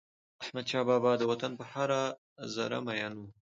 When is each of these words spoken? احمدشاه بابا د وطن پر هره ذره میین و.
احمدشاه 0.43 0.83
بابا 0.89 1.11
د 1.17 1.21
وطن 1.31 1.51
پر 1.59 1.65
هره 1.73 2.01
ذره 2.53 2.77
میین 2.85 3.13
و. 3.17 3.21